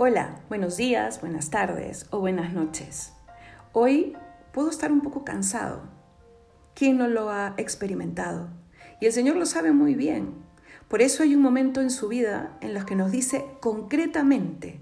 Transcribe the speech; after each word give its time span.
Hola, 0.00 0.42
buenos 0.48 0.76
días, 0.76 1.20
buenas 1.20 1.50
tardes 1.50 2.06
o 2.10 2.20
buenas 2.20 2.52
noches. 2.52 3.14
Hoy 3.72 4.16
puedo 4.52 4.70
estar 4.70 4.92
un 4.92 5.00
poco 5.00 5.24
cansado. 5.24 5.82
¿Quién 6.72 6.98
no 6.98 7.08
lo 7.08 7.30
ha 7.30 7.54
experimentado? 7.56 8.48
Y 9.00 9.06
el 9.06 9.12
Señor 9.12 9.34
lo 9.34 9.44
sabe 9.44 9.72
muy 9.72 9.96
bien. 9.96 10.36
Por 10.86 11.02
eso 11.02 11.24
hay 11.24 11.34
un 11.34 11.42
momento 11.42 11.80
en 11.80 11.90
su 11.90 12.06
vida 12.06 12.56
en 12.60 12.74
los 12.74 12.84
que 12.84 12.94
nos 12.94 13.10
dice 13.10 13.44
concretamente, 13.58 14.80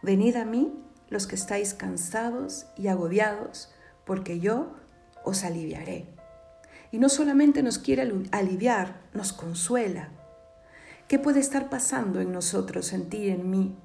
venid 0.00 0.36
a 0.36 0.46
mí 0.46 0.72
los 1.10 1.26
que 1.26 1.34
estáis 1.34 1.74
cansados 1.74 2.66
y 2.78 2.88
agobiados, 2.88 3.74
porque 4.06 4.40
yo 4.40 4.72
os 5.22 5.44
aliviaré. 5.44 6.06
Y 6.92 6.98
no 6.98 7.10
solamente 7.10 7.62
nos 7.62 7.76
quiere 7.78 8.10
aliviar, 8.32 9.02
nos 9.12 9.34
consuela. 9.34 10.08
¿Qué 11.08 11.18
puede 11.18 11.40
estar 11.40 11.68
pasando 11.68 12.22
en 12.22 12.32
nosotros, 12.32 12.94
en 12.94 13.10
ti, 13.10 13.28
en 13.28 13.50
mí? 13.50 13.76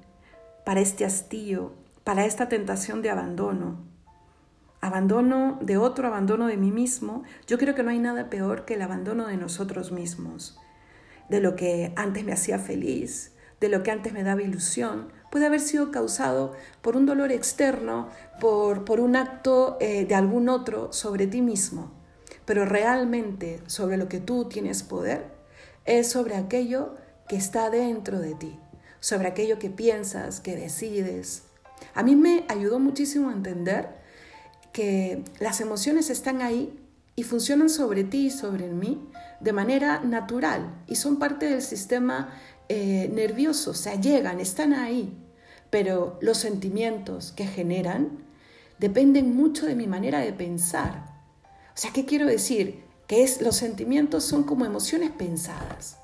Para 0.64 0.80
este 0.80 1.04
hastío, 1.04 1.72
para 2.04 2.24
esta 2.24 2.48
tentación 2.48 3.02
de 3.02 3.10
abandono. 3.10 3.78
Abandono 4.80 5.58
de 5.60 5.76
otro, 5.76 6.08
abandono 6.08 6.46
de 6.46 6.56
mí 6.56 6.72
mismo. 6.72 7.22
Yo 7.46 7.58
creo 7.58 7.74
que 7.74 7.82
no 7.82 7.90
hay 7.90 7.98
nada 7.98 8.30
peor 8.30 8.64
que 8.64 8.74
el 8.74 8.82
abandono 8.82 9.26
de 9.26 9.36
nosotros 9.36 9.92
mismos, 9.92 10.58
de 11.28 11.40
lo 11.40 11.54
que 11.54 11.92
antes 11.96 12.24
me 12.24 12.32
hacía 12.32 12.58
feliz, 12.58 13.32
de 13.60 13.68
lo 13.68 13.82
que 13.82 13.92
antes 13.92 14.12
me 14.12 14.24
daba 14.24 14.42
ilusión. 14.42 15.12
Puede 15.30 15.46
haber 15.46 15.60
sido 15.60 15.92
causado 15.92 16.52
por 16.80 16.96
un 16.96 17.06
dolor 17.06 17.30
externo, 17.30 18.08
por, 18.40 18.84
por 18.84 18.98
un 18.98 19.14
acto 19.14 19.78
eh, 19.80 20.04
de 20.04 20.14
algún 20.14 20.48
otro 20.48 20.92
sobre 20.92 21.28
ti 21.28 21.42
mismo. 21.42 21.92
Pero 22.44 22.64
realmente 22.64 23.60
sobre 23.66 23.96
lo 23.96 24.08
que 24.08 24.18
tú 24.18 24.48
tienes 24.48 24.82
poder 24.82 25.26
es 25.84 26.10
sobre 26.10 26.36
aquello 26.36 26.96
que 27.28 27.36
está 27.36 27.70
dentro 27.70 28.18
de 28.18 28.34
ti 28.34 28.58
sobre 29.02 29.26
aquello 29.26 29.58
que 29.58 29.68
piensas, 29.68 30.40
que 30.40 30.54
decides. 30.54 31.42
A 31.92 32.04
mí 32.04 32.14
me 32.14 32.44
ayudó 32.48 32.78
muchísimo 32.78 33.30
a 33.30 33.32
entender 33.32 33.88
que 34.72 35.24
las 35.40 35.60
emociones 35.60 36.08
están 36.08 36.40
ahí 36.40 36.78
y 37.16 37.24
funcionan 37.24 37.68
sobre 37.68 38.04
ti 38.04 38.26
y 38.26 38.30
sobre 38.30 38.68
mí 38.68 39.10
de 39.40 39.52
manera 39.52 40.00
natural 40.00 40.82
y 40.86 40.94
son 40.94 41.18
parte 41.18 41.46
del 41.46 41.62
sistema 41.62 42.32
eh, 42.68 43.10
nervioso, 43.12 43.72
o 43.72 43.74
sea, 43.74 44.00
llegan, 44.00 44.38
están 44.38 44.72
ahí, 44.72 45.18
pero 45.68 46.16
los 46.22 46.38
sentimientos 46.38 47.32
que 47.32 47.44
generan 47.44 48.20
dependen 48.78 49.34
mucho 49.34 49.66
de 49.66 49.74
mi 49.74 49.88
manera 49.88 50.20
de 50.20 50.32
pensar. 50.32 51.06
O 51.74 51.76
sea, 51.76 51.92
¿qué 51.92 52.06
quiero 52.06 52.26
decir? 52.26 52.84
Que 53.08 53.24
es, 53.24 53.42
los 53.42 53.56
sentimientos 53.56 54.24
son 54.24 54.44
como 54.44 54.64
emociones 54.64 55.10
pensadas. 55.10 55.98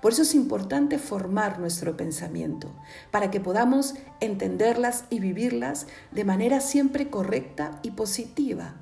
Por 0.00 0.12
eso 0.12 0.22
es 0.22 0.34
importante 0.34 0.98
formar 0.98 1.58
nuestro 1.58 1.96
pensamiento, 1.96 2.74
para 3.10 3.30
que 3.30 3.40
podamos 3.40 3.94
entenderlas 4.20 5.04
y 5.10 5.20
vivirlas 5.20 5.86
de 6.12 6.24
manera 6.24 6.60
siempre 6.60 7.10
correcta 7.10 7.78
y 7.82 7.92
positiva. 7.92 8.74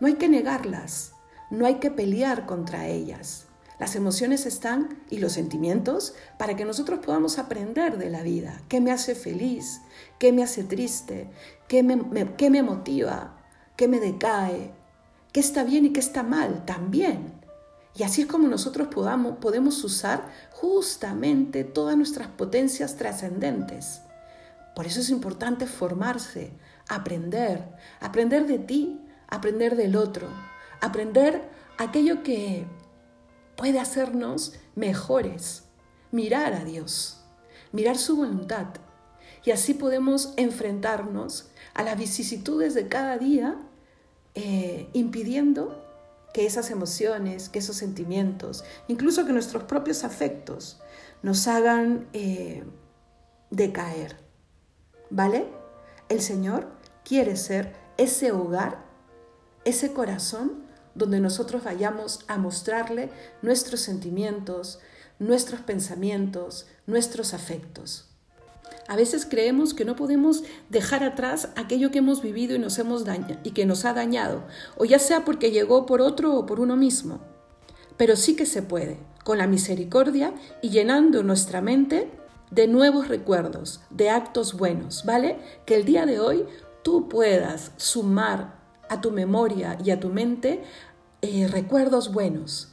No 0.00 0.06
hay 0.06 0.14
que 0.14 0.28
negarlas, 0.28 1.12
no 1.50 1.66
hay 1.66 1.76
que 1.76 1.90
pelear 1.90 2.46
contra 2.46 2.86
ellas. 2.86 3.46
Las 3.78 3.94
emociones 3.94 4.46
están 4.46 5.02
y 5.10 5.18
los 5.18 5.32
sentimientos 5.32 6.14
para 6.38 6.56
que 6.56 6.64
nosotros 6.64 7.00
podamos 7.04 7.38
aprender 7.38 7.98
de 7.98 8.08
la 8.08 8.22
vida. 8.22 8.62
¿Qué 8.68 8.80
me 8.80 8.90
hace 8.90 9.14
feliz? 9.14 9.82
¿Qué 10.18 10.32
me 10.32 10.42
hace 10.42 10.64
triste? 10.64 11.30
¿Qué 11.68 11.82
me, 11.82 11.96
motiva? 12.62 13.36
¿Qué 13.76 13.86
me 13.86 14.00
decae? 14.00 14.72
¿Qué 15.32 15.40
está 15.40 15.62
bien 15.62 15.84
y 15.84 15.92
qué 15.92 16.00
está 16.00 16.22
mal? 16.22 16.64
También. 16.64 17.34
Y 17.96 18.02
así 18.02 18.22
es 18.22 18.26
como 18.26 18.46
nosotros 18.46 18.88
podamos, 18.88 19.38
podemos 19.38 19.82
usar 19.82 20.30
justamente 20.50 21.64
todas 21.64 21.96
nuestras 21.96 22.28
potencias 22.28 22.96
trascendentes. 22.96 24.02
Por 24.74 24.86
eso 24.86 25.00
es 25.00 25.08
importante 25.08 25.66
formarse, 25.66 26.52
aprender, 26.88 27.64
aprender 28.00 28.46
de 28.46 28.58
ti, 28.58 29.00
aprender 29.28 29.76
del 29.76 29.96
otro, 29.96 30.28
aprender 30.82 31.48
aquello 31.78 32.22
que 32.22 32.66
puede 33.56 33.80
hacernos 33.80 34.54
mejores, 34.74 35.64
mirar 36.10 36.52
a 36.52 36.64
Dios, 36.64 37.22
mirar 37.72 37.96
su 37.96 38.16
voluntad. 38.16 38.66
Y 39.42 39.52
así 39.52 39.72
podemos 39.72 40.34
enfrentarnos 40.36 41.50
a 41.72 41.82
las 41.82 41.96
vicisitudes 41.96 42.74
de 42.74 42.88
cada 42.88 43.16
día, 43.16 43.56
eh, 44.34 44.90
impidiendo 44.92 45.85
que 46.36 46.44
esas 46.44 46.70
emociones, 46.70 47.48
que 47.48 47.60
esos 47.60 47.76
sentimientos, 47.76 48.62
incluso 48.88 49.24
que 49.24 49.32
nuestros 49.32 49.62
propios 49.62 50.04
afectos 50.04 50.82
nos 51.22 51.48
hagan 51.48 52.08
eh, 52.12 52.62
decaer. 53.48 54.18
¿Vale? 55.08 55.46
El 56.10 56.20
Señor 56.20 56.68
quiere 57.06 57.36
ser 57.36 57.74
ese 57.96 58.32
hogar, 58.32 58.84
ese 59.64 59.94
corazón 59.94 60.66
donde 60.94 61.20
nosotros 61.20 61.64
vayamos 61.64 62.20
a 62.28 62.36
mostrarle 62.36 63.08
nuestros 63.40 63.80
sentimientos, 63.80 64.78
nuestros 65.18 65.62
pensamientos, 65.62 66.66
nuestros 66.86 67.32
afectos. 67.32 68.05
A 68.88 68.94
veces 68.94 69.26
creemos 69.26 69.74
que 69.74 69.84
no 69.84 69.96
podemos 69.96 70.44
dejar 70.70 71.02
atrás 71.02 71.48
aquello 71.56 71.90
que 71.90 71.98
hemos 71.98 72.22
vivido 72.22 72.54
y, 72.54 72.58
nos 72.58 72.78
hemos 72.78 73.04
y 73.42 73.50
que 73.50 73.66
nos 73.66 73.84
ha 73.84 73.92
dañado, 73.92 74.44
o 74.76 74.84
ya 74.84 74.98
sea 74.98 75.24
porque 75.24 75.50
llegó 75.50 75.86
por 75.86 76.00
otro 76.00 76.34
o 76.34 76.46
por 76.46 76.60
uno 76.60 76.76
mismo. 76.76 77.20
Pero 77.96 78.14
sí 78.14 78.36
que 78.36 78.46
se 78.46 78.62
puede, 78.62 78.98
con 79.24 79.38
la 79.38 79.48
misericordia 79.48 80.34
y 80.62 80.68
llenando 80.68 81.22
nuestra 81.22 81.60
mente 81.60 82.08
de 82.50 82.68
nuevos 82.68 83.08
recuerdos, 83.08 83.80
de 83.90 84.10
actos 84.10 84.54
buenos, 84.54 85.04
¿vale? 85.04 85.38
Que 85.64 85.74
el 85.74 85.84
día 85.84 86.06
de 86.06 86.20
hoy 86.20 86.44
tú 86.82 87.08
puedas 87.08 87.72
sumar 87.76 88.60
a 88.88 89.00
tu 89.00 89.10
memoria 89.10 89.78
y 89.84 89.90
a 89.90 89.98
tu 89.98 90.10
mente 90.10 90.62
eh, 91.22 91.48
recuerdos 91.48 92.12
buenos, 92.12 92.72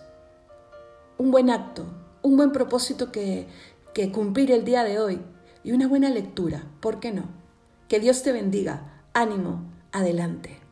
un 1.18 1.31
buen 1.31 1.50
acto, 1.50 1.85
un 2.22 2.38
buen 2.38 2.51
propósito 2.51 3.12
que 3.12 3.47
cumplir 4.12 4.51
el 4.51 4.63
día 4.63 4.84
de 4.84 5.00
hoy, 5.00 5.22
y 5.63 5.72
una 5.72 5.88
buena 5.88 6.09
lectura, 6.09 6.63
¿por 6.81 7.00
qué 7.00 7.12
no? 7.12 7.24
Que 7.88 8.00
Dios 8.00 8.24
te 8.24 8.31
bendiga. 8.31 9.06
Ánimo, 9.13 9.63
adelante. 9.91 10.62